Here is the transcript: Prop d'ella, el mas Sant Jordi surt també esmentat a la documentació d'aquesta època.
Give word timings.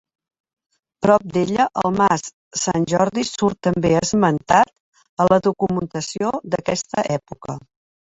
Prop 1.05 1.25
d'ella, 1.33 1.65
el 1.81 1.91
mas 1.97 2.23
Sant 2.61 2.87
Jordi 2.93 3.25
surt 3.31 3.59
també 3.67 3.91
esmentat 3.99 4.73
a 5.23 5.29
la 5.35 5.39
documentació 5.49 6.33
d'aquesta 6.55 7.05
època. 7.19 7.59